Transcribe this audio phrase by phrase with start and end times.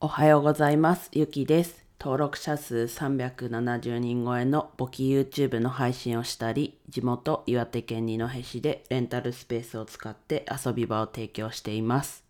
[0.00, 1.10] おはようございます。
[1.12, 1.84] ゆきです。
[1.98, 12.22] 登録者数370人超えの簿記 YouTube の配信をしたり、地元岩手県二戸市でレンタルスペースを使って遊び場を提供しています。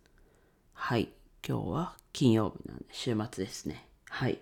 [0.73, 1.09] はい。
[1.47, 3.87] 今日は金曜日なんで週末ですね。
[4.09, 4.39] はい。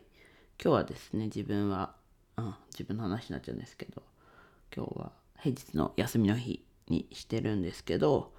[0.63, 1.95] 今日はですね、自分は、
[2.37, 4.03] うん、自分の話になっちゃうんですけど、
[4.73, 8.31] 今日は平日の休みの日にしてるんですけど、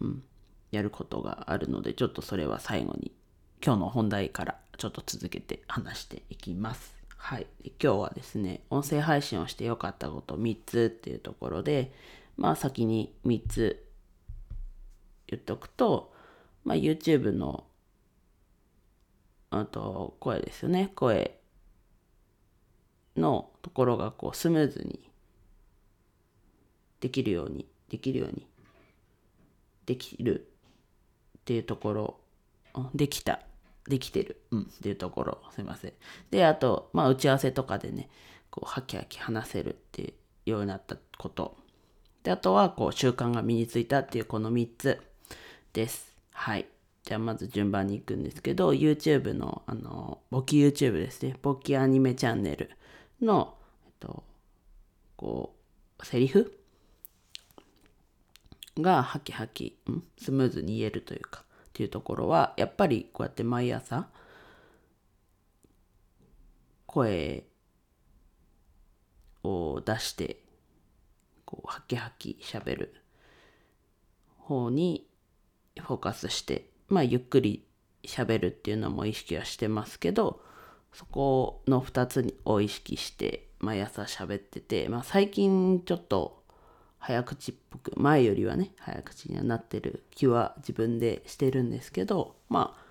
[0.00, 0.22] うん、
[0.70, 3.10] やることがあるので、ちょっとそれは最後に
[3.62, 6.94] 今日の本題からちょっと続けて話していきます。
[7.18, 7.46] はい。
[7.62, 11.92] 今日はですね、音声配信をしてよかったこと3つっていうところで、
[12.38, 13.86] まあ先に3つ
[15.26, 16.14] 言っとくと、
[16.64, 17.64] まあ YouTube の、
[19.50, 20.90] あと声ですよね。
[20.94, 21.38] 声
[23.14, 25.10] のところがこうスムーズに
[27.00, 28.46] できるように、できるように、
[29.84, 30.48] できる
[31.40, 32.20] っていうところ、
[32.94, 33.40] できた
[33.90, 35.92] できてる、うん、っていうところ、すいません。
[36.30, 38.08] で、あと、まあ、打ち合わせとかでね、
[38.50, 40.14] こう、はきはき話せるってい
[40.46, 41.58] うようになったこと。
[42.22, 45.02] で、あとは、こう、習慣が身についたっていうこの3つ
[45.74, 46.16] です。
[46.32, 46.66] はい。
[47.02, 51.36] じゃあ、まず順番に行くんですけど、YouTube の、あの、簿記 YouTube ですね。
[51.42, 52.70] 簿記アニメチャンネル
[53.20, 53.56] の、
[53.86, 54.24] えっと、
[55.16, 55.54] こ
[55.98, 56.56] う、セリフ
[58.78, 61.44] がハキハキ、うん、スムーズに言えるというか、
[61.80, 64.06] っていうところはやっぱりこうやって毎朝
[66.84, 67.44] 声
[69.42, 70.42] を出して
[71.46, 72.94] こうハキハキしゃべる
[74.36, 75.06] 方に
[75.78, 77.64] フォーカスしてまあゆっくり
[78.04, 80.42] しゃべるっていうのも意識はしてますけど
[80.92, 86.39] そこの2つを意識して毎朝喋ってて、まあ、最近ちょっと
[87.00, 92.84] 早口っぽく前よりはね早口にはなってる気は自分でしてるんですけどまあ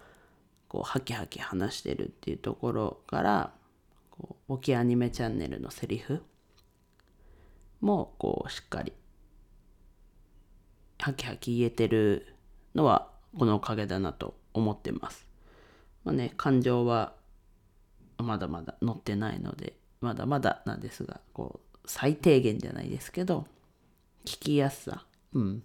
[0.68, 3.54] こうハキハキ話してるっていうところから
[4.12, 6.24] こう簿記アニメチャンネルのセリフ
[7.82, 8.94] もこうしっかり
[11.00, 12.36] ハキハキ言えてる
[12.76, 15.28] のはこのおかげだなと思ってます。
[16.04, 17.14] まあね感情は
[18.18, 23.46] まだまだ乗ってないのでまだまだなんですがこう最低限じゃないですけど
[24.30, 25.64] 聞きやすさ、うん、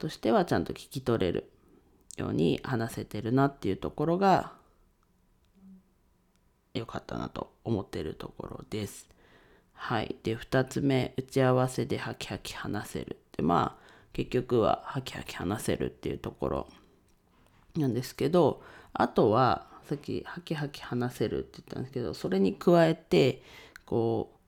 [0.00, 1.48] としてはちゃんと聞き取れる
[2.16, 4.52] ように話せてるなっていうところが
[6.74, 9.08] 良かったなと思ってるところです。
[9.74, 10.16] はい。
[10.24, 13.18] で、2つ目、打ち合わせでハキハキ話せる。
[13.36, 16.68] で、まあ、結局はハキハキ話せるっていうところ
[17.76, 18.60] なんですけど、
[18.92, 23.42] あとは、さっきハキハキ話せるって言ったんですけど、それに加えて、
[23.84, 24.41] こう、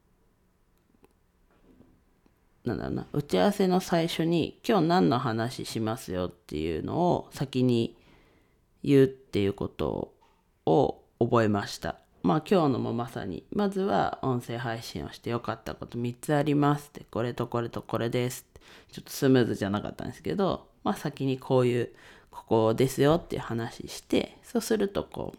[2.65, 7.97] なんだろうな打ち合わせの最初に今日何の話しますよっていうのを先に
[8.83, 10.15] 言うっていうこと
[10.67, 11.97] を覚えました。
[12.23, 18.61] まあ今日のもまさにまずは音声配信をしてよかったこと3つありますってこれとこれとこれですって
[18.93, 21.91] ちょっとスムーズじゃなかったんですけどまあ先にこういう
[22.31, 25.35] ここですよっていう話してそうするとこ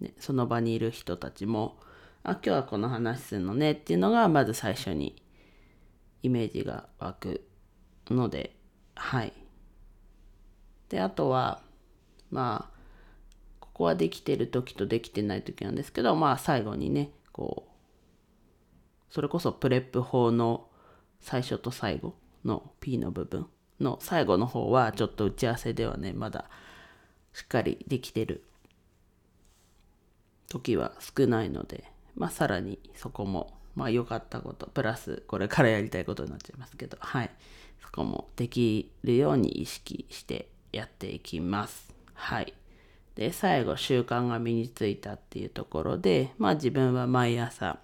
[0.00, 1.76] う、ね、その場にいる人たちも
[2.22, 5.21] あ今日はこの話するのねっていうのがまず最初に
[6.22, 7.44] イメージが湧く
[8.10, 8.54] ので
[8.94, 9.32] はい。
[10.88, 11.62] であとは
[12.30, 12.78] まあ
[13.60, 17.72] ここはできてる時とできてない時なんですけどまあ最後にねこう
[19.12, 20.66] それこそプレップ法の
[21.20, 23.46] 最初と最後の P の部分
[23.80, 26.44] の最後の方はちょっと打ち合わせではねまだ
[27.32, 28.44] しっかりできてる
[30.48, 31.84] 時は少ないので
[32.14, 37.30] まあさらにそこもまあ良かったこと、プラスこれからやりたいことになっちゃいますけど、はい。
[37.80, 41.94] そこもできるように意識してやっていきます。
[42.14, 42.54] はい。
[43.14, 47.78] で、最後、習慣が身についたっていうところで、まあ自分は毎朝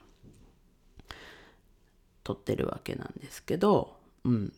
[2.24, 4.52] 撮ってるわけなんですけど、うん。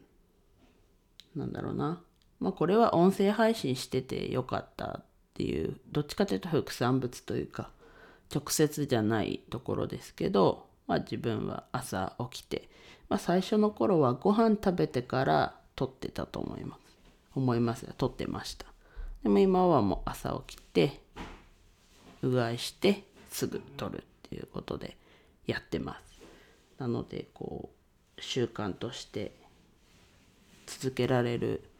[1.35, 2.03] なんだろうな。
[2.39, 5.05] まあこれは音声配信しててよかったっ
[5.35, 7.71] ていう、どっちかというと副産物というか、
[8.33, 12.69] 直接じゃないところですけど、まあ、自分は朝起きて、
[13.09, 16.81] まあ、最初の頃はご飯食べてから撮ってたと思います。
[17.37, 18.67] 思いますが撮ってました。
[19.23, 21.01] でも今はもう朝起きて
[22.23, 24.01] うがいしてすぐ撮るっ
[24.31, 24.97] ていうことで
[25.47, 26.21] やってます。
[26.81, 27.71] なのでこ
[28.19, 29.33] う習慣として
[30.67, 31.71] 続けられる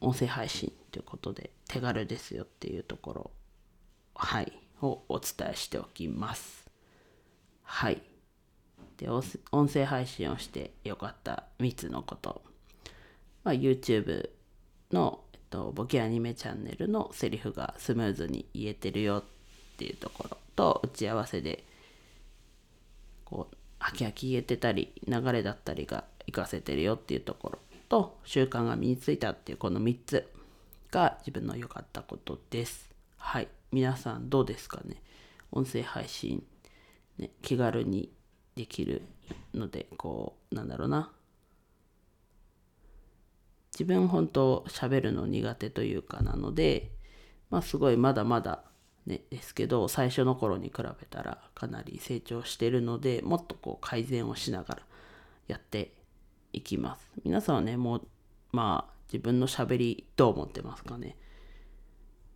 [0.00, 3.30] 音声配信ということで手軽ですよっていうところ
[4.14, 6.65] はいをお伝えしておきます。
[7.66, 8.00] はい。
[8.96, 12.40] で、音声配信をしてよかった3つのこと。
[13.44, 14.30] まあ、YouTube
[14.90, 21.64] の、えっとボケアニメチャンネルのセリフがスムーズに言えてるよっていうところと打ち合わせで
[23.24, 27.58] こうハキハキ言えてたり流れだったりが活かせてるよっていうところ
[27.88, 30.28] と習慣が身についたっていうこの3つ
[30.90, 35.02] が自分の良かったことですはい皆さんどうですかね？
[35.52, 36.42] 音声配信、
[37.18, 38.12] ね、気軽に
[38.54, 39.02] できる
[39.54, 41.12] のでこうなんだろうな。
[43.72, 46.92] 自分本当喋るの苦手というかなので
[47.50, 48.64] まあすごいまだまだ
[49.04, 54.82] ねですけど最初の頃に比べたらかなり成長してるのでもっとこう改善をしながら
[55.46, 55.92] やって
[56.54, 57.06] いきます。
[57.22, 58.08] 皆さんはねもう
[58.52, 61.16] まあ自分の喋りどう思ってますかね。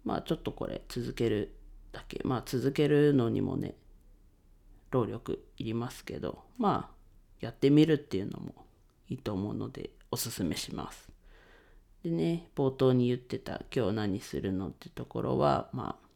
[0.05, 1.55] まあちょっとこれ続ける
[1.93, 2.21] だけ。
[2.25, 3.75] まあ続けるのにもね
[4.91, 6.95] 労力いりますけどまあ
[7.41, 8.55] やってみるっていうのも
[9.09, 11.09] いいと思うのでおすすめします。
[12.03, 16.09] でね、冒頭に言ってた今日何するのってところは、まあ、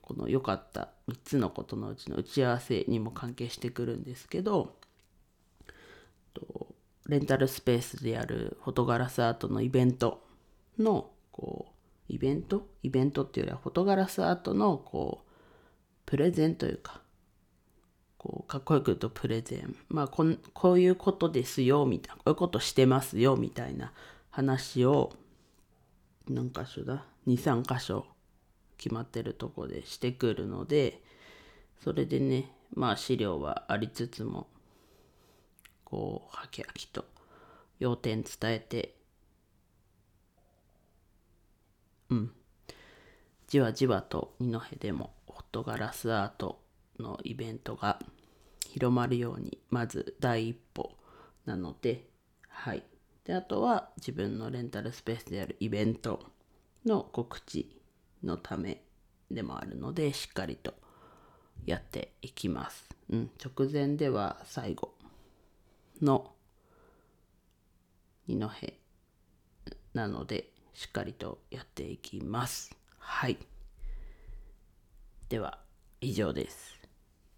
[0.00, 4.74] この良かった3つのことのうちの打ち合わせにも関係してくるんですけど、
[6.34, 6.66] と
[7.06, 10.24] レンタルスペースでやるフォトガラスアートのイベント
[10.78, 12.66] の、こう、イベント？
[12.82, 15.30] イベントっていうよりはフォトガラスアートの、こう、
[16.06, 17.00] プレゼンというか、
[18.22, 19.74] こうかっこよく言うとプレゼン。
[19.88, 23.92] まあこん、こういうことですよ、みたいな、こういうことしてますよ、みたいな
[24.30, 25.12] 話を
[26.28, 28.06] 何箇所だ？23箇所
[28.78, 31.02] 決まってるとこでしてくるので
[31.80, 34.48] それでねまあ資料はありつつも
[35.84, 37.04] こうはきはきと
[37.78, 38.94] 要点伝えて
[42.10, 42.32] うん。
[43.46, 46.60] じわじわと二戸でもホットガラスアート
[46.98, 47.98] のイベントが
[48.68, 50.92] 広まるようにまず第一歩
[51.44, 52.06] なので
[52.48, 52.82] はい
[53.24, 56.20] であとは自分のレンタルスペースであるイベント
[56.84, 57.80] の告知
[58.22, 58.82] のため
[59.30, 60.74] でもあるのでしっかりと
[61.64, 62.88] やっていきます。
[63.10, 64.94] うん、直前では最後
[66.00, 66.32] の
[68.26, 68.48] 二戸
[69.94, 72.76] なのでしっかりとやっていきます。
[72.98, 73.38] はい。
[75.28, 75.58] では
[76.00, 76.81] 以上です。